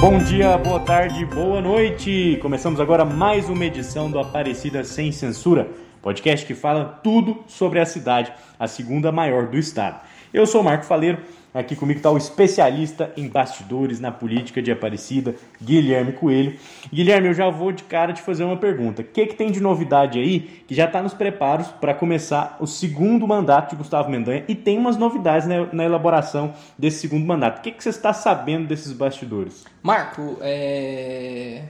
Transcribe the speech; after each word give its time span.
Bom 0.00 0.16
dia, 0.16 0.56
boa 0.56 0.80
tarde, 0.80 1.26
boa 1.26 1.60
noite! 1.60 2.38
Começamos 2.40 2.80
agora 2.80 3.04
mais 3.04 3.50
uma 3.50 3.66
edição 3.66 4.10
do 4.10 4.18
Aparecida 4.18 4.82
Sem 4.82 5.12
Censura, 5.12 5.68
podcast 6.00 6.46
que 6.46 6.54
fala 6.54 6.86
tudo 7.04 7.44
sobre 7.46 7.78
a 7.78 7.84
cidade, 7.84 8.32
a 8.58 8.66
segunda 8.66 9.12
maior 9.12 9.48
do 9.48 9.58
estado. 9.58 10.00
Eu 10.32 10.46
sou 10.46 10.62
Marco 10.62 10.86
Faleiro, 10.86 11.18
aqui 11.52 11.74
comigo 11.74 11.98
está 11.98 12.10
o 12.10 12.16
especialista 12.16 13.12
em 13.16 13.28
bastidores 13.28 14.00
na 14.00 14.10
política 14.10 14.62
de 14.62 14.70
Aparecida, 14.70 15.34
Guilherme 15.62 16.12
Coelho. 16.12 16.58
Guilherme, 16.92 17.28
eu 17.28 17.34
já 17.34 17.48
vou 17.50 17.72
de 17.72 17.84
cara 17.84 18.12
te 18.12 18.22
fazer 18.22 18.44
uma 18.44 18.56
pergunta. 18.56 19.02
O 19.02 19.04
que, 19.04 19.26
que 19.26 19.34
tem 19.34 19.50
de 19.50 19.60
novidade 19.60 20.18
aí 20.18 20.40
que 20.66 20.74
já 20.74 20.84
está 20.84 21.02
nos 21.02 21.14
preparos 21.14 21.68
para 21.68 21.94
começar 21.94 22.56
o 22.60 22.66
segundo 22.66 23.26
mandato 23.26 23.70
de 23.70 23.76
Gustavo 23.76 24.10
Mendanha 24.10 24.44
e 24.48 24.54
tem 24.54 24.78
umas 24.78 24.96
novidades 24.96 25.46
na, 25.46 25.66
na 25.72 25.84
elaboração 25.84 26.54
desse 26.78 27.00
segundo 27.00 27.26
mandato. 27.26 27.58
O 27.58 27.62
que, 27.62 27.72
que 27.72 27.82
você 27.82 27.90
está 27.90 28.12
sabendo 28.12 28.68
desses 28.68 28.92
bastidores? 28.92 29.64
Marco, 29.82 30.38
é... 30.40 31.64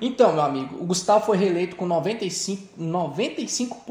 então, 0.00 0.32
meu 0.32 0.42
amigo, 0.42 0.76
o 0.80 0.84
Gustavo 0.84 1.24
foi 1.24 1.36
reeleito 1.36 1.76
com 1.76 1.86
95,8% 1.86 2.68
95 2.76 3.84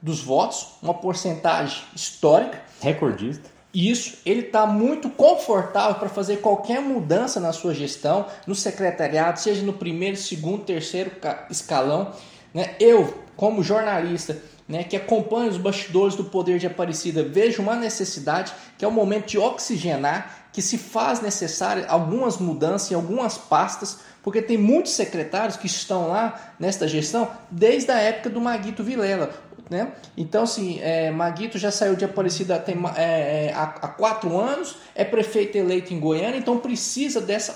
dos 0.00 0.20
votos, 0.20 0.76
uma 0.82 0.94
porcentagem 0.94 1.82
histórica. 1.94 2.60
Recordista. 2.80 3.51
Isso, 3.74 4.18
ele 4.26 4.42
está 4.42 4.66
muito 4.66 5.08
confortável 5.08 5.94
para 5.94 6.08
fazer 6.08 6.38
qualquer 6.38 6.80
mudança 6.80 7.40
na 7.40 7.52
sua 7.52 7.72
gestão, 7.72 8.26
no 8.46 8.54
secretariado, 8.54 9.40
seja 9.40 9.62
no 9.62 9.72
primeiro, 9.72 10.16
segundo, 10.16 10.64
terceiro 10.64 11.10
escalão. 11.48 12.12
Né? 12.52 12.74
Eu, 12.78 13.14
como 13.34 13.62
jornalista, 13.62 14.36
né, 14.68 14.84
que 14.84 14.96
acompanha 14.96 15.50
os 15.50 15.56
bastidores 15.56 16.14
do 16.14 16.24
poder 16.24 16.58
de 16.58 16.66
Aparecida, 16.66 17.22
vejo 17.22 17.62
uma 17.62 17.74
necessidade 17.74 18.52
que 18.76 18.84
é 18.84 18.88
o 18.88 18.92
momento 18.92 19.26
de 19.26 19.38
oxigenar, 19.38 20.48
que 20.52 20.60
se 20.60 20.76
faz 20.76 21.22
necessário 21.22 21.84
algumas 21.88 22.36
mudanças 22.36 22.90
em 22.90 22.94
algumas 22.94 23.38
pastas, 23.38 24.00
porque 24.22 24.42
tem 24.42 24.58
muitos 24.58 24.92
secretários 24.92 25.56
que 25.56 25.66
estão 25.66 26.08
lá 26.08 26.52
nesta 26.58 26.86
gestão 26.86 27.30
desde 27.50 27.90
a 27.90 27.98
época 27.98 28.28
do 28.28 28.40
Maguito 28.40 28.84
Vilela. 28.84 29.30
Né? 29.72 29.90
Então, 30.18 30.42
assim, 30.42 30.78
é, 30.82 31.10
Maguito 31.10 31.56
já 31.56 31.70
saiu 31.70 31.96
de 31.96 32.04
Aparecida 32.04 32.58
tem, 32.58 32.76
é, 32.94 33.46
é, 33.46 33.52
há, 33.54 33.62
há, 33.62 33.88
quatro 33.88 34.38
anos, 34.38 34.76
é 34.94 35.02
prefeito 35.02 35.56
eleito 35.56 35.94
em 35.94 35.98
Goiânia, 35.98 36.36
então 36.36 36.58
precisa 36.58 37.22
dessa 37.22 37.54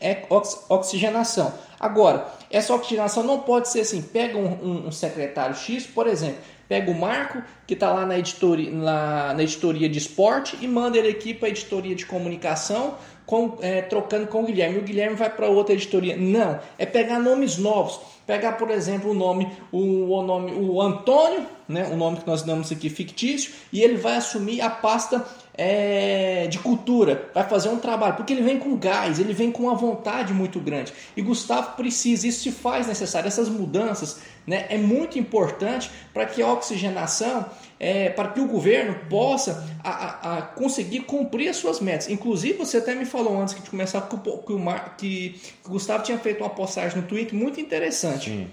é, 0.00 0.24
ox, 0.30 0.64
oxigenação. 0.68 1.52
Agora, 1.80 2.28
essa 2.48 2.72
oxigenação 2.72 3.24
não 3.24 3.40
pode 3.40 3.68
ser 3.68 3.80
assim: 3.80 4.00
pega 4.00 4.38
um, 4.38 4.46
um, 4.46 4.86
um 4.86 4.92
secretário 4.92 5.56
X, 5.56 5.84
por 5.84 6.06
exemplo, 6.06 6.38
pega 6.68 6.92
o 6.92 6.94
Marco, 6.94 7.42
que 7.66 7.74
está 7.74 7.90
lá 7.92 8.06
na 8.06 8.14
na, 8.70 9.34
na 9.34 9.42
editoria 9.42 9.88
de 9.88 9.98
esporte, 9.98 10.56
e 10.60 10.68
manda 10.68 10.96
ele 10.96 11.08
aqui 11.08 11.34
para 11.34 11.48
a 11.48 11.50
editoria 11.50 11.96
de 11.96 12.06
comunicação, 12.06 12.94
com, 13.28 13.58
é, 13.60 13.82
trocando 13.82 14.26
com 14.26 14.42
o 14.42 14.46
Guilherme. 14.46 14.78
O 14.78 14.82
Guilherme 14.82 15.14
vai 15.14 15.28
para 15.28 15.48
outra 15.48 15.74
editoria. 15.74 16.16
Não, 16.16 16.58
é 16.78 16.86
pegar 16.86 17.18
nomes 17.18 17.58
novos 17.58 18.00
Pegar, 18.28 18.52
por 18.58 18.70
exemplo, 18.70 19.12
o 19.12 19.14
nome, 19.14 19.50
o, 19.72 20.12
o 20.12 20.22
nome, 20.22 20.52
o 20.52 20.82
Antônio, 20.82 21.46
né, 21.66 21.88
o 21.90 21.96
nome 21.96 22.18
que 22.18 22.26
nós 22.26 22.42
damos 22.42 22.70
aqui 22.70 22.90
fictício, 22.90 23.54
e 23.72 23.82
ele 23.82 23.96
vai 23.96 24.16
assumir 24.16 24.60
a 24.60 24.68
pasta 24.68 25.26
é, 25.54 26.46
de 26.46 26.58
cultura, 26.58 27.30
vai 27.34 27.48
fazer 27.48 27.70
um 27.70 27.78
trabalho, 27.78 28.16
porque 28.16 28.34
ele 28.34 28.42
vem 28.42 28.58
com 28.58 28.76
gás, 28.76 29.18
ele 29.18 29.32
vem 29.32 29.50
com 29.50 29.62
uma 29.62 29.74
vontade 29.74 30.34
muito 30.34 30.60
grande. 30.60 30.92
E 31.16 31.22
Gustavo 31.22 31.74
precisa, 31.74 32.28
isso 32.28 32.42
se 32.42 32.52
faz 32.52 32.86
necessário, 32.86 33.26
essas 33.26 33.48
mudanças 33.48 34.20
né, 34.48 34.64
é 34.70 34.78
muito 34.78 35.18
importante 35.18 35.90
para 36.14 36.24
que 36.24 36.42
a 36.42 36.50
oxigenação, 36.50 37.44
é, 37.78 38.08
para 38.08 38.28
que 38.28 38.40
o 38.40 38.46
governo 38.46 38.96
possa 39.10 39.62
a, 39.84 39.90
a, 39.90 40.38
a 40.38 40.42
conseguir 40.42 41.00
cumprir 41.00 41.50
as 41.50 41.56
suas 41.56 41.80
metas. 41.80 42.08
Inclusive, 42.08 42.56
você 42.56 42.78
até 42.78 42.94
me 42.94 43.04
falou 43.04 43.38
antes 43.38 43.54
de 43.54 43.68
começar 43.68 44.00
que, 44.00 44.16
que, 44.16 44.52
o, 44.54 44.58
Mar, 44.58 44.96
que, 44.96 45.38
que 45.62 45.68
o 45.68 45.72
Gustavo 45.72 46.02
tinha 46.02 46.16
feito 46.16 46.42
uma 46.42 46.48
postagem 46.48 46.96
no 46.96 47.06
Twitter 47.06 47.38
muito 47.38 47.60
interessante. 47.60 48.30
Sim. 48.30 48.46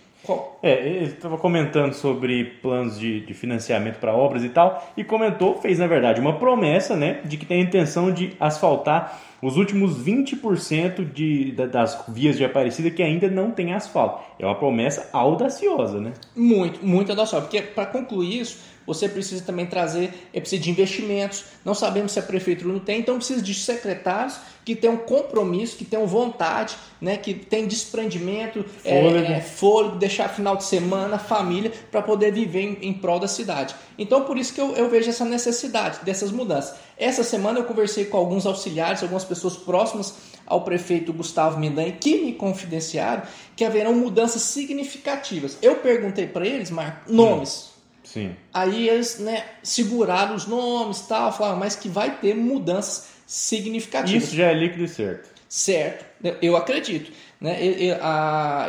É, 0.61 0.85
ele 0.85 1.05
estava 1.05 1.37
comentando 1.37 1.93
sobre 1.93 2.45
planos 2.61 2.99
de, 2.99 3.21
de 3.21 3.33
financiamento 3.33 3.99
para 3.99 4.13
obras 4.13 4.43
e 4.43 4.49
tal, 4.49 4.91
e 4.97 5.03
comentou, 5.03 5.61
fez 5.61 5.77
na 5.77 5.85
verdade 5.85 6.19
uma 6.19 6.39
promessa, 6.39 6.95
né, 6.95 7.21
de 7.23 7.37
que 7.37 7.45
tem 7.45 7.61
a 7.61 7.63
intenção 7.63 8.11
de 8.11 8.35
asfaltar 8.39 9.21
os 9.45 9.57
últimos 9.57 9.95
20% 9.99 11.13
de, 11.13 11.51
das 11.51 12.03
vias 12.07 12.35
de 12.35 12.43
Aparecida 12.43 12.89
que 12.89 13.03
ainda 13.03 13.29
não 13.29 13.51
tem 13.51 13.73
asfalto. 13.73 14.23
É 14.39 14.45
uma 14.45 14.55
promessa 14.55 15.07
audaciosa, 15.13 16.01
né? 16.01 16.13
Muito, 16.35 16.83
muito 16.83 17.11
audaciosa, 17.11 17.43
porque 17.43 17.61
para 17.61 17.85
concluir 17.85 18.39
isso, 18.41 18.57
você 18.85 19.09
precisa 19.09 19.43
também 19.43 19.65
trazer, 19.65 20.11
é 20.33 20.39
preciso 20.39 20.61
de 20.63 20.69
investimentos. 20.71 21.45
Não 21.63 21.73
sabemos 21.73 22.11
se 22.11 22.19
a 22.19 22.23
prefeitura 22.23 22.71
não 22.71 22.79
tem, 22.79 22.99
então 22.99 23.17
precisa 23.17 23.41
de 23.41 23.53
secretários 23.53 24.39
que 24.63 24.75
tenham 24.75 24.97
compromisso, 24.97 25.77
que 25.77 25.85
tenham 25.85 26.07
vontade, 26.07 26.75
né, 26.99 27.17
que 27.17 27.35
tem 27.35 27.67
desprendimento, 27.67 28.65
é, 28.83 28.99
fôlego, 28.99 29.25
é, 29.25 29.37
é, 29.37 29.41
fôlego 29.41 29.95
deixar 29.97 30.27
final 30.27 30.55
de 30.55 30.63
semana, 30.63 31.19
família, 31.19 31.71
para 31.91 32.01
poder 32.01 32.31
viver 32.31 32.61
em, 32.61 32.89
em, 32.89 32.93
prol 32.93 33.19
da 33.19 33.27
cidade. 33.27 33.75
Então, 33.97 34.23
por 34.23 34.37
isso 34.37 34.53
que 34.53 34.59
eu, 34.59 34.75
eu, 34.75 34.89
vejo 34.89 35.09
essa 35.09 35.23
necessidade 35.23 35.99
dessas 36.03 36.31
mudanças. 36.31 36.75
Essa 36.97 37.23
semana 37.23 37.59
eu 37.59 37.63
conversei 37.65 38.05
com 38.05 38.17
alguns 38.17 38.45
auxiliares, 38.45 39.03
algumas 39.03 39.23
pessoas 39.23 39.34
próximas 39.57 40.15
ao 40.45 40.63
prefeito 40.63 41.11
Gustavo 41.11 41.59
Mendanha, 41.59 41.91
que 41.91 42.21
me 42.23 42.33
confidenciaram 42.33 43.23
que 43.55 43.65
haverão 43.65 43.93
mudanças 43.93 44.43
significativas. 44.43 45.57
Eu 45.61 45.77
perguntei 45.77 46.27
para 46.27 46.45
eles, 46.45 46.69
Marco, 46.69 47.11
nomes. 47.11 47.71
Sim. 48.03 48.35
Aí 48.53 48.87
eles 48.87 49.19
né, 49.19 49.43
seguraram 49.63 50.35
os 50.35 50.45
nomes 50.45 50.99
e 50.99 51.07
tal, 51.07 51.31
falaram, 51.31 51.57
mas 51.57 51.75
que 51.75 51.89
vai 51.89 52.17
ter 52.17 52.35
mudanças 52.35 53.07
significativas. 53.25 54.23
Isso 54.23 54.35
já 54.35 54.47
é 54.47 54.53
líquido 54.53 54.83
e 54.83 54.87
certo. 54.87 55.34
Certo, 55.47 56.05
eu 56.41 56.57
acredito. 56.57 57.11
Né? 57.39 57.59
Eu, 57.61 57.97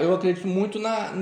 eu 0.08 0.14
acredito 0.14 0.46
muito 0.46 0.78
na, 0.78 1.12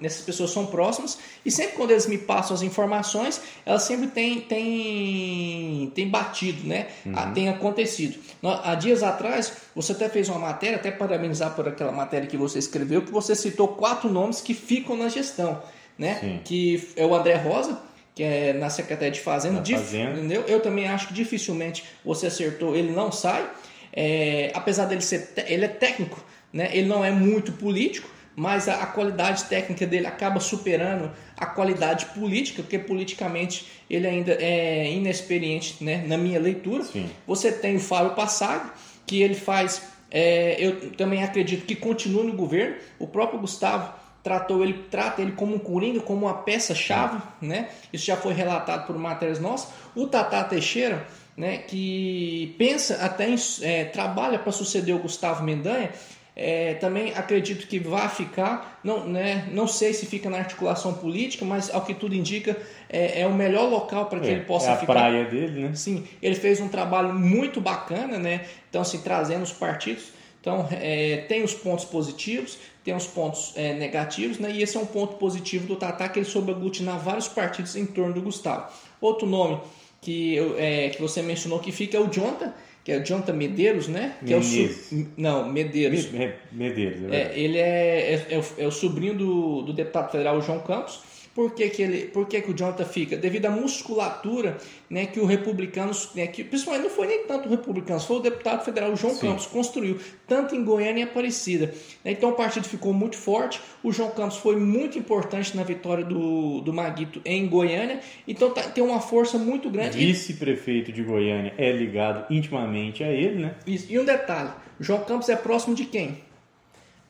nessas 0.00 0.20
pessoas 0.20 0.50
são 0.50 0.66
próximas 0.66 1.18
e 1.44 1.50
sempre 1.50 1.76
quando 1.76 1.90
eles 1.90 2.06
me 2.06 2.18
passam 2.18 2.54
as 2.54 2.62
informações, 2.62 3.40
elas 3.64 3.82
sempre 3.82 4.08
têm, 4.08 4.40
têm, 4.42 5.90
têm 5.94 6.08
batido, 6.08 6.68
né? 6.68 6.88
Uhum. 7.04 7.12
Ah, 7.16 7.26
tem 7.32 7.48
acontecido. 7.48 8.18
Há 8.42 8.74
dias 8.74 9.02
atrás, 9.02 9.52
você 9.74 9.92
até 9.92 10.08
fez 10.08 10.28
uma 10.28 10.38
matéria, 10.38 10.76
até 10.76 10.90
parabenizar 10.90 11.54
por 11.54 11.66
aquela 11.66 11.92
matéria 11.92 12.28
que 12.28 12.36
você 12.36 12.58
escreveu, 12.58 13.02
que 13.02 13.10
você 13.10 13.34
citou 13.34 13.68
quatro 13.68 14.10
nomes 14.10 14.40
que 14.40 14.54
ficam 14.54 14.96
na 14.96 15.08
gestão, 15.08 15.60
né? 15.98 16.18
Sim. 16.20 16.40
Que 16.44 16.88
é 16.96 17.04
o 17.04 17.14
André 17.14 17.34
Rosa, 17.34 17.80
que 18.14 18.22
é 18.22 18.52
na 18.52 18.68
Secretaria 18.68 19.10
de 19.10 19.20
Fazenda. 19.20 19.64
Fazenda. 19.64 20.12
Entendeu? 20.12 20.44
Eu 20.46 20.60
também 20.60 20.86
acho 20.86 21.08
que 21.08 21.14
dificilmente 21.14 21.84
você 22.04 22.26
acertou, 22.26 22.76
ele 22.76 22.92
não 22.92 23.10
sai. 23.10 23.48
É, 23.92 24.50
apesar 24.54 24.86
dele 24.86 25.00
ser, 25.00 25.32
ele 25.46 25.64
é 25.64 25.68
técnico, 25.68 26.22
né? 26.52 26.70
ele 26.72 26.88
não 26.88 27.04
é 27.04 27.10
muito 27.10 27.52
político, 27.52 28.08
mas 28.36 28.68
a, 28.68 28.82
a, 28.82 28.86
qualidade 28.86 29.44
técnica 29.44 29.86
dele 29.86 30.06
acaba 30.06 30.38
superando 30.40 31.10
a 31.36 31.46
qualidade 31.46 32.06
política, 32.06 32.62
porque 32.62 32.78
politicamente 32.78 33.66
ele 33.88 34.06
ainda 34.06 34.32
é 34.32 34.90
inexperiente 34.90 35.82
né? 35.82 36.04
na 36.06 36.16
minha 36.16 36.38
leitura. 36.38 36.84
Sim. 36.84 37.10
Você 37.26 37.50
tem 37.50 37.76
o 37.76 37.80
Fábio 37.80 38.14
Passado, 38.14 38.72
que 39.06 39.20
ele 39.20 39.34
faz, 39.34 39.82
é, 40.10 40.56
eu 40.58 40.92
também 40.92 41.22
acredito 41.24 41.66
que 41.66 41.74
continua 41.74 42.22
no 42.22 42.32
governo, 42.32 42.76
o 42.98 43.06
próprio 43.06 43.40
Gustavo 43.40 44.00
tratou 44.22 44.62
ele 44.62 44.84
trata 44.90 45.22
ele 45.22 45.32
como 45.32 45.56
um 45.56 45.58
coringa, 45.58 46.00
como 46.00 46.26
uma 46.26 46.34
peça-chave, 46.34 47.20
né? 47.40 47.68
Isso 47.92 48.04
já 48.04 48.16
foi 48.16 48.34
relatado 48.34 48.86
por 48.86 48.98
matérias 48.98 49.40
nossas. 49.40 49.72
O 49.94 50.06
Tata 50.06 50.44
Teixeira, 50.44 51.06
né, 51.40 51.56
que 51.56 52.54
pensa 52.58 52.96
até 52.96 53.26
em, 53.26 53.36
é, 53.62 53.84
trabalha 53.84 54.38
para 54.38 54.52
suceder 54.52 54.94
o 54.94 54.98
Gustavo 54.98 55.42
Mendanha, 55.42 55.90
é, 56.36 56.74
também 56.74 57.14
acredito 57.14 57.66
que 57.66 57.78
vai 57.78 58.10
ficar, 58.10 58.78
não, 58.84 59.06
né, 59.06 59.48
não 59.50 59.66
sei 59.66 59.94
se 59.94 60.04
fica 60.04 60.28
na 60.28 60.36
articulação 60.36 60.92
política, 60.92 61.42
mas 61.42 61.72
ao 61.72 61.82
que 61.82 61.94
tudo 61.94 62.14
indica 62.14 62.54
é, 62.90 63.22
é 63.22 63.26
o 63.26 63.32
melhor 63.32 63.70
local 63.70 64.04
para 64.06 64.20
que 64.20 64.28
é, 64.28 64.32
ele 64.32 64.42
possa 64.42 64.68
é 64.68 64.72
a 64.74 64.76
ficar. 64.76 64.92
praia 64.92 65.24
dele, 65.24 65.62
né? 65.62 65.74
Sim, 65.74 66.06
ele 66.20 66.34
fez 66.34 66.60
um 66.60 66.68
trabalho 66.68 67.14
muito 67.14 67.58
bacana, 67.58 68.18
né? 68.18 68.44
Então, 68.68 68.82
assim, 68.82 69.00
trazendo 69.00 69.42
os 69.42 69.52
partidos. 69.52 70.12
Então, 70.42 70.68
é, 70.72 71.24
tem 71.26 71.42
os 71.42 71.54
pontos 71.54 71.86
positivos, 71.86 72.58
tem 72.84 72.94
os 72.94 73.06
pontos 73.06 73.54
é, 73.56 73.72
negativos, 73.74 74.38
né? 74.38 74.50
E 74.50 74.62
esse 74.62 74.76
é 74.76 74.80
um 74.80 74.86
ponto 74.86 75.16
positivo 75.16 75.66
do 75.66 75.76
Tatá, 75.76 76.06
que 76.08 76.18
ele 76.18 76.26
soube 76.26 76.50
aglutinar 76.50 76.98
vários 76.98 77.28
partidos 77.28 77.76
em 77.76 77.86
torno 77.86 78.14
do 78.14 78.22
Gustavo. 78.22 78.70
Outro 79.00 79.26
nome 79.26 79.60
que, 80.00 80.34
eu, 80.34 80.56
é, 80.58 80.88
que 80.88 81.00
você 81.00 81.22
mencionou 81.22 81.58
que 81.58 81.72
fica 81.72 81.96
é 81.96 82.00
o 82.00 82.08
Jonathan, 82.10 82.52
que 82.82 82.92
é 82.92 82.98
o 82.98 83.04
Jonathan 83.04 83.34
Medeiros, 83.34 83.88
né? 83.88 84.16
Que 84.24 84.32
é 84.32 84.36
o 84.36 84.42
su... 84.42 85.06
Não, 85.16 85.50
Medeiros. 85.50 86.10
Medeiros, 86.50 87.12
é, 87.12 87.16
é 87.16 87.38
ele 87.38 87.58
é, 87.58 88.14
é, 88.14 88.26
é, 88.30 88.38
o, 88.38 88.44
é 88.58 88.66
o 88.66 88.70
sobrinho 88.70 89.14
do, 89.14 89.62
do 89.62 89.72
deputado 89.72 90.10
federal 90.10 90.40
João 90.40 90.60
Campos. 90.60 91.00
Por 91.34 91.54
que, 91.54 91.68
que, 91.70 91.82
ele, 91.82 92.06
por 92.06 92.26
que, 92.26 92.40
que 92.40 92.50
o 92.50 92.54
Jonathan 92.54 92.84
fica? 92.84 93.16
Devido 93.16 93.46
à 93.46 93.50
musculatura 93.50 94.58
né, 94.90 95.06
que 95.06 95.20
o 95.20 95.24
republicanos, 95.24 96.10
né, 96.14 96.26
que, 96.26 96.42
principalmente 96.42 96.82
não 96.82 96.90
foi 96.90 97.06
nem 97.06 97.24
tanto 97.24 97.46
o 97.46 97.50
republicanos, 97.50 98.04
foi 98.04 98.16
o 98.16 98.20
deputado 98.20 98.64
federal 98.64 98.94
João 98.96 99.14
Sim. 99.14 99.28
Campos, 99.28 99.46
construiu, 99.46 99.98
tanto 100.26 100.56
em 100.56 100.64
Goiânia 100.64 101.00
e 101.00 101.02
Aparecida. 101.04 101.72
Então 102.04 102.30
o 102.30 102.32
partido 102.32 102.66
ficou 102.66 102.92
muito 102.92 103.16
forte, 103.16 103.60
o 103.82 103.92
João 103.92 104.10
Campos 104.10 104.38
foi 104.38 104.56
muito 104.56 104.98
importante 104.98 105.56
na 105.56 105.62
vitória 105.62 106.04
do, 106.04 106.60
do 106.62 106.72
Maguito 106.72 107.20
em 107.24 107.46
Goiânia, 107.46 108.00
então 108.26 108.50
tá, 108.50 108.62
tem 108.62 108.82
uma 108.82 109.00
força 109.00 109.38
muito 109.38 109.70
grande. 109.70 109.98
Vice-prefeito 109.98 110.90
de 110.90 111.02
Goiânia 111.02 111.54
é 111.56 111.70
ligado 111.70 112.26
intimamente 112.32 113.04
a 113.04 113.08
ele, 113.08 113.42
né? 113.42 113.54
Isso. 113.64 113.86
E 113.88 113.98
um 113.98 114.04
detalhe, 114.04 114.50
João 114.80 115.04
Campos 115.04 115.28
é 115.28 115.36
próximo 115.36 115.76
de 115.76 115.84
quem? 115.84 116.18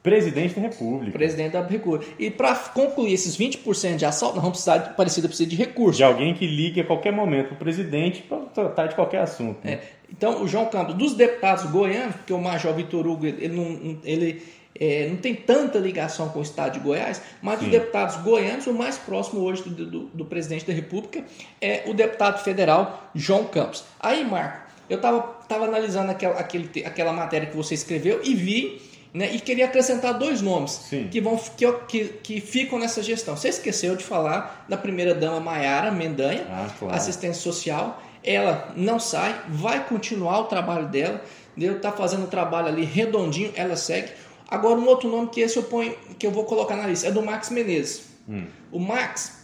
Presidente 0.02 0.54
da 0.54 0.62
República. 0.62 1.12
Presidente 1.12 1.52
da 1.52 1.62
República. 1.62 2.06
E 2.18 2.30
para 2.30 2.54
concluir 2.54 3.12
esses 3.12 3.36
20% 3.36 3.96
de 3.96 4.06
assalto, 4.06 4.36
nós 4.36 4.42
vamos 4.42 4.62
precisar, 4.62 4.76
Aparecida 4.90 5.28
precisa 5.28 5.48
de 5.48 5.56
recursos. 5.56 5.98
De 5.98 6.04
alguém 6.04 6.32
que 6.32 6.46
ligue 6.46 6.80
a 6.80 6.84
qualquer 6.84 7.12
momento 7.12 7.48
para 7.48 7.54
o 7.54 7.58
presidente 7.58 8.22
para 8.22 8.38
tratar 8.38 8.86
de 8.86 8.94
qualquer 8.94 9.20
assunto. 9.20 9.58
Né? 9.62 9.72
É. 9.72 9.80
Então, 10.10 10.42
o 10.42 10.48
João 10.48 10.66
Campos, 10.66 10.94
dos 10.94 11.14
deputados 11.14 11.66
goianos, 11.70 12.16
porque 12.16 12.32
o 12.32 12.40
Major 12.40 12.74
Vitor 12.74 13.06
Hugo, 13.06 13.26
ele 13.26 13.48
não, 13.48 13.98
ele, 14.02 14.42
é, 14.74 15.08
não 15.08 15.18
tem 15.18 15.34
tanta 15.34 15.78
ligação 15.78 16.30
com 16.30 16.38
o 16.38 16.42
estado 16.42 16.72
de 16.72 16.80
Goiás, 16.80 17.20
mas 17.42 17.58
Sim. 17.58 17.66
dos 17.66 17.72
deputados 17.72 18.16
goianos, 18.16 18.66
o 18.66 18.72
mais 18.72 18.96
próximo 18.96 19.42
hoje 19.42 19.62
do, 19.62 19.86
do, 19.86 20.00
do, 20.06 20.24
presidente 20.24 20.66
da 20.66 20.72
República 20.72 21.22
é 21.60 21.82
o 21.86 21.92
deputado 21.92 22.42
federal 22.42 23.10
João 23.14 23.44
Campos. 23.44 23.84
Aí, 24.00 24.24
Marco, 24.24 24.66
eu 24.88 24.96
estava 24.96 25.20
tava 25.46 25.66
analisando 25.66 26.10
aquela, 26.10 26.40
aquele, 26.40 26.84
aquela 26.84 27.12
matéria 27.12 27.46
que 27.46 27.56
você 27.56 27.74
escreveu 27.74 28.20
e 28.24 28.34
vi 28.34 28.80
né? 29.12 29.34
E 29.34 29.40
queria 29.40 29.64
acrescentar 29.64 30.18
dois 30.18 30.40
nomes 30.40 30.88
que, 31.10 31.20
vão, 31.20 31.36
que, 31.36 31.72
que, 31.88 32.04
que, 32.04 32.40
ficam 32.40 32.78
nessa 32.78 33.02
gestão. 33.02 33.36
Você 33.36 33.48
esqueceu 33.48 33.96
de 33.96 34.04
falar 34.04 34.64
da 34.68 34.76
primeira-dama 34.76 35.40
Maiara 35.40 35.90
Mendanha, 35.90 36.46
ah, 36.48 36.68
claro. 36.78 36.94
assistente 36.94 37.36
social. 37.36 38.00
Ela 38.22 38.72
não 38.76 39.00
sai, 39.00 39.44
vai 39.48 39.84
continuar 39.86 40.40
o 40.40 40.44
trabalho 40.44 40.88
dela. 40.88 41.22
Está 41.56 41.90
fazendo 41.90 42.24
o 42.24 42.28
trabalho 42.28 42.68
ali 42.68 42.84
redondinho, 42.84 43.52
ela 43.56 43.76
segue. 43.76 44.12
Agora, 44.48 44.78
um 44.78 44.86
outro 44.86 45.08
nome 45.08 45.28
que 45.28 45.40
esse 45.40 45.56
eu 45.56 45.62
ponho, 45.64 45.94
que 46.18 46.26
eu 46.26 46.30
vou 46.30 46.44
colocar 46.44 46.76
na 46.76 46.86
lista, 46.86 47.08
é 47.08 47.10
do 47.10 47.22
Max 47.22 47.50
Menezes. 47.50 48.04
Hum. 48.28 48.46
O 48.70 48.78
Max 48.78 49.39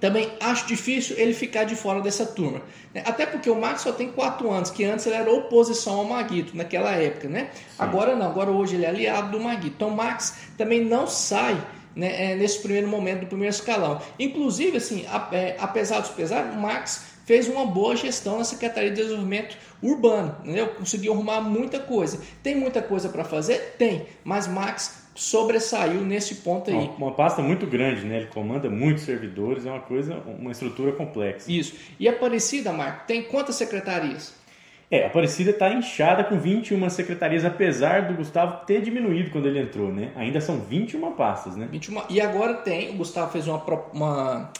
também 0.00 0.32
acho 0.40 0.66
difícil 0.66 1.16
ele 1.18 1.34
ficar 1.34 1.64
de 1.64 1.76
fora 1.76 2.00
dessa 2.00 2.24
turma. 2.24 2.62
Né? 2.94 3.02
Até 3.04 3.26
porque 3.26 3.50
o 3.50 3.60
Max 3.60 3.82
só 3.82 3.92
tem 3.92 4.10
quatro 4.10 4.50
anos, 4.50 4.70
que 4.70 4.84
antes 4.84 5.06
ele 5.06 5.16
era 5.16 5.30
oposição 5.30 5.98
ao 5.98 6.04
Maguito, 6.04 6.56
naquela 6.56 6.90
época. 6.92 7.28
Né? 7.28 7.50
Agora 7.78 8.16
não, 8.16 8.26
agora 8.26 8.50
hoje 8.50 8.76
ele 8.76 8.86
é 8.86 8.88
aliado 8.88 9.30
do 9.30 9.40
Maguito. 9.40 9.74
Então 9.76 9.88
o 9.88 9.96
Max 9.96 10.38
também 10.56 10.82
não 10.82 11.06
sai 11.06 11.62
né, 11.94 12.32
é, 12.32 12.34
nesse 12.34 12.60
primeiro 12.60 12.88
momento 12.88 13.20
do 13.20 13.26
primeiro 13.26 13.54
escalão. 13.54 14.00
Inclusive, 14.18 14.78
assim, 14.78 15.04
é, 15.32 15.56
apesar 15.58 16.00
dos 16.00 16.10
pesares, 16.10 16.54
o 16.54 16.58
Max 16.58 17.04
fez 17.26 17.46
uma 17.46 17.66
boa 17.66 17.94
gestão 17.94 18.38
na 18.38 18.44
Secretaria 18.44 18.90
de 18.90 18.96
Desenvolvimento 18.96 19.56
Urbano, 19.82 20.36
entendeu? 20.42 20.68
conseguiu 20.68 21.12
arrumar 21.12 21.40
muita 21.40 21.78
coisa. 21.78 22.20
Tem 22.42 22.54
muita 22.54 22.82
coisa 22.82 23.08
para 23.08 23.24
fazer? 23.24 23.76
Tem, 23.78 24.06
mas 24.24 24.46
Max 24.46 25.00
sobressaiu 25.20 26.00
nesse 26.00 26.36
ponto 26.36 26.70
aí. 26.70 26.76
Uma, 26.76 26.96
uma, 26.96 27.12
pasta 27.12 27.42
muito 27.42 27.66
grande, 27.66 28.06
né? 28.06 28.16
Ele 28.16 28.26
comanda 28.28 28.70
muitos 28.70 29.04
servidores, 29.04 29.66
é 29.66 29.70
uma 29.70 29.80
coisa, 29.80 30.16
uma 30.38 30.50
estrutura 30.50 30.92
complexa. 30.92 31.52
Isso. 31.52 31.74
E 31.98 32.08
a 32.08 32.12
Aparecida, 32.12 32.72
Marco, 32.72 33.06
tem 33.06 33.22
quantas 33.24 33.56
secretarias? 33.56 34.34
É, 34.90 35.04
a 35.04 35.08
Aparecida 35.08 35.50
está 35.50 35.70
inchada 35.70 36.24
com 36.24 36.40
21 36.40 36.88
secretarias, 36.88 37.44
apesar 37.44 38.08
do 38.08 38.14
Gustavo 38.14 38.64
ter 38.64 38.80
diminuído 38.80 39.30
quando 39.30 39.46
ele 39.46 39.60
entrou, 39.60 39.92
né? 39.92 40.10
Ainda 40.16 40.40
são 40.40 40.58
21 40.58 41.12
pastas, 41.12 41.54
né? 41.54 41.68
21. 41.70 42.02
E 42.08 42.18
agora 42.18 42.54
tem, 42.54 42.88
o 42.88 42.94
Gustavo 42.94 43.30
fez 43.30 43.46
uma, 43.46 43.62
uma 43.92 44.50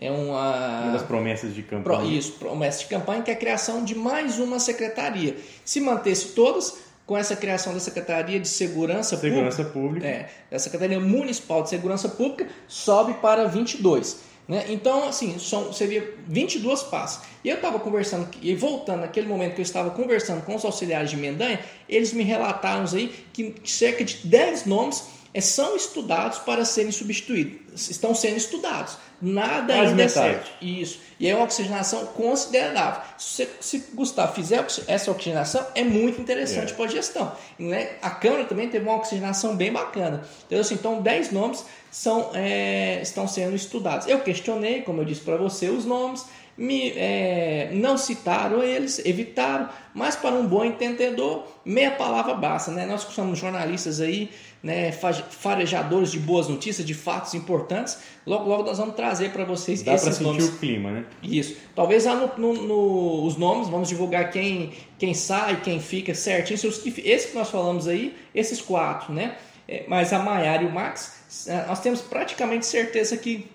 é 0.00 0.10
uma... 0.10 0.80
uma 0.84 0.92
das 0.92 1.02
promessas 1.02 1.54
de 1.54 1.62
campanha. 1.62 2.18
Isso, 2.18 2.32
promessa 2.38 2.78
de 2.80 2.86
campanha, 2.86 3.20
que 3.20 3.30
é 3.30 3.34
a 3.34 3.36
criação 3.36 3.84
de 3.84 3.94
mais 3.94 4.38
uma 4.38 4.58
secretaria. 4.58 5.36
Se 5.64 5.80
mantesse 5.80 6.34
todas, 6.34 6.87
com 7.08 7.16
essa 7.16 7.34
criação 7.34 7.72
da 7.72 7.80
Secretaria 7.80 8.38
de 8.38 8.46
Segurança, 8.46 9.16
Segurança 9.16 9.64
Pública, 9.64 9.72
Pública. 9.72 10.06
É, 10.06 10.28
da 10.50 10.58
Secretaria 10.58 11.00
Municipal 11.00 11.62
de 11.62 11.70
Segurança 11.70 12.06
Pública, 12.06 12.46
sobe 12.68 13.14
para 13.14 13.46
22. 13.48 14.18
Né? 14.46 14.66
Então, 14.68 15.08
assim, 15.08 15.38
são, 15.38 15.72
seria 15.72 16.14
22 16.26 16.82
passos. 16.82 17.24
E 17.42 17.48
eu 17.48 17.56
estava 17.56 17.80
conversando, 17.80 18.28
e 18.42 18.54
voltando 18.54 19.00
naquele 19.00 19.26
momento 19.26 19.54
que 19.54 19.62
eu 19.62 19.64
estava 19.64 19.90
conversando 19.90 20.44
com 20.44 20.54
os 20.54 20.62
auxiliares 20.66 21.08
de 21.08 21.16
Mendanha, 21.16 21.58
eles 21.88 22.12
me 22.12 22.22
relataram 22.22 22.84
aí 22.92 23.10
que 23.32 23.54
cerca 23.64 24.04
de 24.04 24.26
10 24.26 24.66
nomes 24.66 25.04
são 25.40 25.76
estudados 25.76 26.38
para 26.38 26.64
serem 26.64 26.90
substituídos. 26.90 27.90
Estão 27.90 28.14
sendo 28.14 28.36
estudados. 28.36 28.96
Nada 29.20 29.76
Mais 29.76 29.90
ainda 29.90 30.02
é 30.04 30.08
certo. 30.08 30.50
Isso. 30.62 31.00
E 31.18 31.28
é 31.28 31.34
uma 31.34 31.44
oxigenação 31.44 32.06
considerável. 32.06 33.02
Se, 33.18 33.48
se 33.60 33.78
Gustavo 33.92 34.32
fizer 34.34 34.64
essa 34.86 35.10
oxigenação, 35.10 35.66
é 35.74 35.82
muito 35.82 36.20
interessante 36.20 36.72
é. 36.72 36.76
para 36.76 36.84
a 36.84 36.88
gestão. 36.88 37.32
Né? 37.58 37.90
A 38.00 38.10
Câmara 38.10 38.44
também 38.44 38.68
teve 38.68 38.84
uma 38.88 38.96
oxigenação 38.96 39.56
bem 39.56 39.72
bacana. 39.72 40.22
Então, 40.46 40.60
assim, 40.60 40.74
então 40.74 41.02
10 41.02 41.32
nomes 41.32 41.64
são, 41.90 42.30
é, 42.34 43.00
estão 43.02 43.26
sendo 43.26 43.56
estudados. 43.56 44.06
Eu 44.06 44.20
questionei, 44.20 44.82
como 44.82 45.00
eu 45.00 45.04
disse 45.04 45.20
para 45.20 45.36
você, 45.36 45.68
os 45.68 45.84
nomes 45.84 46.24
me, 46.58 46.92
é, 46.96 47.70
não 47.72 47.96
citaram 47.96 48.62
eles, 48.62 48.98
evitaram, 49.04 49.68
mas 49.94 50.16
para 50.16 50.34
um 50.34 50.46
bom 50.46 50.64
entendedor, 50.64 51.46
meia 51.64 51.92
palavra 51.92 52.34
basta. 52.34 52.72
Né? 52.72 52.84
Nós 52.84 53.04
que 53.04 53.12
somos 53.12 53.38
jornalistas 53.38 54.00
aí, 54.00 54.30
né, 54.62 54.90
farejadores 54.92 56.10
de 56.10 56.18
boas 56.18 56.48
notícias, 56.48 56.86
de 56.86 56.94
fatos 56.94 57.34
importantes, 57.34 57.98
logo 58.26 58.48
logo 58.48 58.64
nós 58.64 58.78
vamos 58.78 58.94
trazer 58.94 59.30
para 59.30 59.44
vocês 59.44 59.82
Dá 59.82 59.94
esses 59.94 60.16
sentir 60.16 60.24
nomes. 60.24 60.48
o 60.48 60.58
clima, 60.58 60.90
né? 60.90 61.04
Isso. 61.22 61.56
Talvez 61.74 62.04
lá 62.04 62.14
no, 62.14 62.36
no, 62.36 62.62
no, 62.66 63.26
os 63.26 63.36
nomes, 63.36 63.68
vamos 63.68 63.88
divulgar 63.88 64.30
quem, 64.30 64.72
quem 64.98 65.14
sai, 65.14 65.60
quem 65.60 65.80
fica 65.80 66.14
certinho. 66.14 66.56
Esse 66.56 67.28
que 67.28 67.34
nós 67.34 67.50
falamos 67.50 67.86
aí, 67.86 68.16
esses 68.34 68.60
quatro, 68.60 69.12
né? 69.12 69.36
É, 69.68 69.84
mas 69.86 70.12
a 70.12 70.18
Maiara 70.18 70.62
e 70.62 70.66
o 70.66 70.72
Max, 70.72 71.46
é, 71.46 71.66
nós 71.66 71.80
temos 71.80 72.00
praticamente 72.00 72.66
certeza 72.66 73.16
que, 73.16 73.46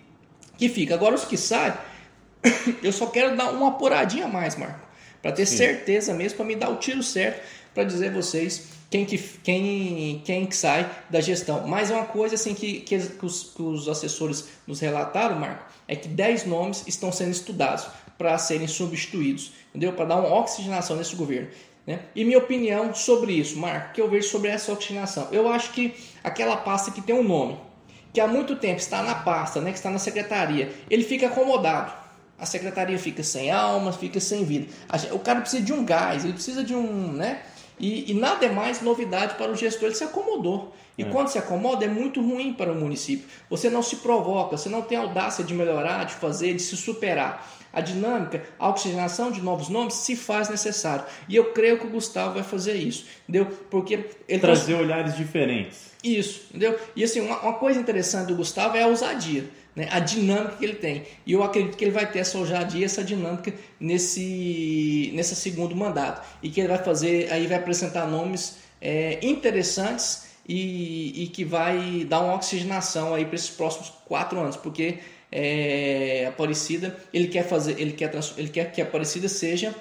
que 0.58 0.70
fica. 0.70 0.94
Agora 0.94 1.16
os 1.16 1.26
que 1.26 1.36
saem 1.36 1.74
eu 2.84 2.92
só 2.92 3.08
quero 3.08 3.36
dar 3.36 3.52
uma 3.52 3.70
apuradinha 3.70 4.26
a 4.26 4.28
mais, 4.28 4.56
Marco, 4.56 4.80
para 5.22 5.32
ter 5.32 5.46
Sim. 5.46 5.58
certeza 5.58 6.14
mesmo, 6.14 6.38
para 6.38 6.46
me 6.46 6.56
dar 6.56 6.70
o 6.70 6.76
tiro 6.76 7.02
certo, 7.02 7.42
para 7.74 7.84
dizer 7.84 8.10
a 8.10 8.14
vocês 8.14 8.68
quem 8.90 9.06
que, 9.06 9.18
quem, 9.18 10.22
quem 10.24 10.46
que 10.46 10.56
sai 10.56 10.90
da 11.10 11.20
gestão. 11.20 11.68
Mas 11.68 11.90
é 11.90 11.96
uma 11.96 12.06
coisa 12.06 12.36
assim 12.36 12.54
que, 12.54 12.82
que, 12.82 12.96
os, 12.96 13.44
que 13.56 13.62
os 13.62 13.88
assessores 13.88 14.50
nos 14.68 14.80
relataram, 14.80 15.40
Marco, 15.40 15.66
é 15.88 15.96
que 15.96 16.08
10 16.08 16.46
nomes 16.46 16.84
estão 16.88 17.12
sendo 17.12 17.32
estudados 17.32 17.88
para 18.18 18.38
serem 18.38 18.68
substituídos, 18.68 19.52
entendeu? 19.70 19.94
Para 19.94 20.06
dar 20.06 20.16
uma 20.18 20.34
oxigenação 20.40 20.96
nesse 20.96 21.16
governo. 21.16 21.50
Né? 21.88 22.02
E 22.16 22.24
minha 22.24 22.38
opinião 22.38 22.94
sobre 22.94 23.34
isso, 23.34 23.58
Marco, 23.58 23.94
que 23.94 24.02
eu 24.02 24.10
vejo 24.10 24.30
sobre 24.30 24.50
essa 24.50 24.72
oxigenação. 24.72 25.28
Eu 25.32 25.50
acho 25.50 25.72
que 25.72 25.94
aquela 26.24 26.56
pasta 26.56 26.92
que 26.92 27.02
tem 27.02 27.16
um 27.16 27.24
nome, 27.24 27.58
que 28.14 28.22
há 28.22 28.28
muito 28.28 28.56
tempo 28.56 28.80
está 28.80 29.02
na 29.02 29.16
pasta, 29.16 29.60
né, 29.60 29.72
que 29.72 29.78
está 29.78 29.90
na 29.90 30.00
secretaria, 30.00 30.72
ele 30.90 31.04
fica 31.04 31.28
acomodado 31.28 32.04
a 32.44 32.46
secretaria 32.46 33.00
fica 33.00 33.24
sem 33.24 33.52
alma, 33.52 33.94
fica 33.94 34.20
sem 34.20 34.44
vida. 34.44 34.68
O 35.12 35.20
cara 35.20 35.40
precisa 35.40 35.64
de 35.64 35.72
um 35.72 35.86
gás, 35.86 36.26
ele 36.26 36.34
precisa 36.34 36.64
de 36.64 36.76
um, 36.76 37.14
né? 37.14 37.42
E, 37.80 38.12
e 38.12 38.14
nada 38.14 38.46
é 38.46 38.50
mais 38.50 38.82
novidade 38.82 39.36
para 39.36 39.52
o 39.52 39.56
gestor, 39.56 39.86
ele 39.86 39.96
se 39.96 40.04
acomodou. 40.04 40.74
E 40.98 41.04
é. 41.04 41.06
quando 41.06 41.28
se 41.28 41.38
acomoda, 41.38 41.86
é 41.86 41.88
muito 41.88 42.22
ruim 42.22 42.54
para 42.54 42.72
o 42.72 42.76
município. 42.76 43.28
Você 43.50 43.70
não 43.70 43.82
se 43.82 43.98
provoca, 43.98 44.58
você 44.58 44.70
não 44.70 44.82
tem 44.82 44.98
audácia 44.98 45.44
de 45.44 45.54
melhorar, 45.54 46.06
de 46.06 46.14
fazer, 46.14 46.54
de 46.54 46.62
se 46.62 46.78
superar. 46.78 47.50
A 47.74 47.82
dinâmica, 47.82 48.44
a 48.60 48.70
oxigenação 48.70 49.32
de 49.32 49.42
novos 49.42 49.68
nomes 49.68 49.96
se 49.96 50.16
faz 50.16 50.48
necessário. 50.48 51.04
E 51.28 51.36
eu 51.36 51.52
creio 51.52 51.80
que 51.80 51.88
o 51.88 51.90
Gustavo 51.90 52.36
vai 52.36 52.44
fazer 52.44 52.76
isso, 52.76 53.06
entendeu? 53.28 53.48
Porque 53.70 54.06
ele 54.28 54.40
trazer 54.40 54.76
olhares 54.76 55.18
diferentes. 55.18 55.92
Isso, 56.04 56.44
entendeu? 56.50 56.80
E 56.96 57.04
assim, 57.04 57.22
uma, 57.22 57.42
uma 57.42 57.54
coisa 57.54 57.80
interessante 57.80 58.28
do 58.28 58.36
Gustavo 58.36 58.78
é 58.78 58.84
a 58.84 58.88
ousadia 58.88 59.46
né, 59.76 59.88
a 59.92 60.00
dinâmica 60.00 60.56
que 60.58 60.66
ele 60.66 60.76
tem. 60.76 61.04
E 61.26 61.34
eu 61.34 61.44
acredito 61.44 61.78
que 61.78 61.84
ele 61.84 61.92
vai 61.92 62.10
ter 62.10 62.20
essa 62.20 62.38
ousadia, 62.38 62.86
essa 62.86 63.04
dinâmica 63.04 63.54
nesse, 63.80 65.12
nesse 65.14 65.36
segundo 65.36 65.76
mandato. 65.76 66.26
E 66.42 66.50
que 66.50 66.62
ele 66.62 66.70
vai 66.70 66.78
fazer, 66.78 67.32
aí 67.32 67.48
vai 67.48 67.58
apresentar 67.58 68.06
nomes 68.06 68.58
é, 68.82 69.20
interessantes 69.22 70.34
e, 70.48 71.24
e, 71.24 71.28
que 71.28 71.44
vai 71.46 72.06
dar 72.08 72.20
uma 72.20 72.36
oxigenação 72.36 73.14
aí 73.14 73.26
para 73.26 73.36
esses 73.36 73.50
próximos 73.50 73.94
quatro 74.06 74.40
anos, 74.40 74.58
porque 74.58 75.00
é, 75.36 76.28
Aparecida 76.28 76.96
ele 77.12 77.28
quer 77.28 77.44
fazer, 77.44 77.80
ele 77.80 77.94
quer, 77.94 78.12
ele 78.38 78.50
quer 78.50 78.72
que 78.72 78.80
a 78.80 78.84
Aparecida 78.84 79.28
seja 79.28 79.74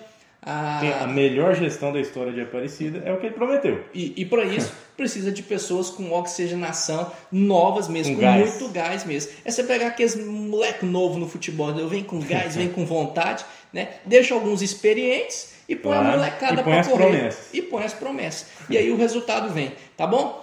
a... 0.44 1.04
a 1.04 1.06
melhor 1.06 1.54
gestão 1.54 1.92
da 1.92 2.00
história 2.00 2.32
de 2.32 2.40
Aparecida 2.40 3.02
é 3.04 3.12
o 3.12 3.18
que 3.18 3.26
ele 3.26 3.34
prometeu. 3.34 3.84
E, 3.94 4.14
e 4.16 4.24
para 4.24 4.44
isso 4.44 4.72
precisa 4.96 5.30
de 5.30 5.42
pessoas 5.42 5.90
com 5.90 6.10
oxigenação 6.10 7.12
novas 7.30 7.86
mesmo, 7.86 8.14
com, 8.14 8.20
com 8.20 8.26
gás. 8.26 8.48
muito 8.48 8.72
gás 8.72 9.04
mesmo. 9.04 9.30
É 9.44 9.50
você 9.50 9.62
pegar 9.62 9.88
aqueles 9.88 10.16
moleque 10.16 10.86
novo 10.86 11.18
no 11.18 11.28
futebol, 11.28 11.70
eu 11.78 11.88
vem 11.88 12.02
com 12.02 12.18
gás, 12.18 12.56
vem 12.56 12.68
com 12.68 12.86
vontade, 12.86 13.44
né? 13.72 13.88
Deixa 14.06 14.34
alguns 14.34 14.62
experientes 14.62 15.54
e 15.68 15.76
põe 15.76 15.92
claro. 15.92 16.08
a 16.08 16.16
molecada 16.16 16.62
para 16.62 16.84
correr. 16.84 16.96
Promessas. 16.96 17.48
E 17.52 17.62
põe 17.62 17.84
as 17.84 17.92
promessas. 17.92 18.46
E 18.70 18.78
aí 18.78 18.90
o 18.90 18.96
resultado 18.96 19.52
vem, 19.52 19.72
tá 19.96 20.06
bom? 20.06 20.42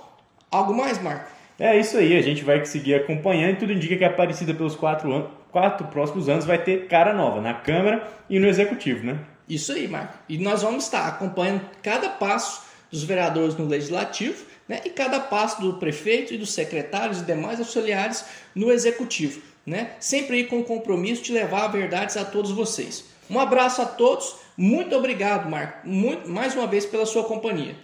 Algo 0.52 0.74
mais, 0.74 1.02
Marco? 1.02 1.39
É 1.60 1.78
isso 1.78 1.98
aí, 1.98 2.16
a 2.16 2.22
gente 2.22 2.42
vai 2.42 2.66
seguir 2.66 2.96
acompanhando 2.96 3.52
e 3.52 3.56
tudo 3.58 3.74
indica 3.74 3.98
que 3.98 4.06
a 4.06 4.08
Aparecida 4.08 4.54
pelos 4.54 4.78
quatro, 4.78 5.30
quatro 5.52 5.88
próximos 5.88 6.30
anos 6.30 6.46
vai 6.46 6.58
ter 6.58 6.88
cara 6.88 7.14
nova 7.14 7.42
na 7.42 7.54
Câmara 7.54 8.08
e 8.30 8.40
no 8.40 8.48
Executivo, 8.48 9.06
né? 9.06 9.20
Isso 9.50 9.74
aí, 9.74 9.86
Marco. 9.86 10.18
E 10.30 10.38
nós 10.38 10.62
vamos 10.62 10.86
estar 10.86 11.06
acompanhando 11.06 11.62
cada 11.84 12.08
passo 12.10 12.64
dos 12.90 13.04
vereadores 13.04 13.58
no 13.58 13.68
Legislativo 13.68 14.46
né, 14.70 14.80
e 14.86 14.90
cada 14.90 15.20
passo 15.20 15.60
do 15.60 15.74
prefeito 15.74 16.34
e 16.34 16.38
dos 16.38 16.54
secretários 16.54 17.20
e 17.22 17.26
demais 17.26 17.60
auxiliares 17.60 18.24
no 18.56 18.72
Executivo. 18.72 19.42
Né? 19.66 19.92
Sempre 20.00 20.38
aí 20.38 20.44
com 20.46 20.60
o 20.60 20.64
compromisso 20.64 21.24
de 21.24 21.34
levar 21.34 21.68
verdades 21.68 22.16
a 22.16 22.24
todos 22.24 22.52
vocês. 22.52 23.04
Um 23.30 23.40
abraço 23.40 23.82
a 23.82 23.86
todos, 23.86 24.36
muito 24.56 24.96
obrigado, 24.96 25.50
Marco, 25.50 25.88
muito, 25.88 26.30
mais 26.30 26.56
uma 26.56 26.66
vez 26.66 26.86
pela 26.86 27.06
sua 27.06 27.24
companhia. 27.24 27.76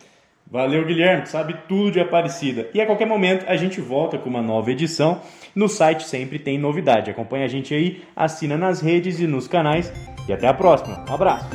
Valeu, 0.49 0.85
Guilherme, 0.85 1.25
sabe 1.25 1.55
tudo 1.67 1.91
de 1.91 1.99
Aparecida. 1.99 2.69
E 2.73 2.79
a 2.79 2.85
qualquer 2.85 3.07
momento 3.07 3.45
a 3.47 3.55
gente 3.55 3.81
volta 3.81 4.17
com 4.17 4.29
uma 4.29 4.41
nova 4.41 4.71
edição. 4.71 5.21
No 5.55 5.67
site 5.67 6.03
sempre 6.03 6.37
tem 6.37 6.57
novidade. 6.57 7.09
Acompanhe 7.09 7.43
a 7.43 7.47
gente 7.47 7.73
aí, 7.73 8.03
assina 8.15 8.57
nas 8.57 8.81
redes 8.81 9.19
e 9.19 9.27
nos 9.27 9.47
canais. 9.47 9.91
E 10.27 10.33
até 10.33 10.47
a 10.47 10.53
próxima. 10.53 11.03
Um 11.09 11.13
abraço. 11.13 11.49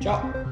Tchau. 0.00 0.45